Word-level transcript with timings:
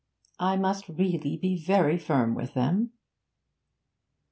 'I 0.39 0.57
must 0.57 0.89
really 0.89 1.37
be 1.37 1.55
very 1.63 1.99
firm 1.99 2.33
with 2.33 2.55
them.' 2.55 2.91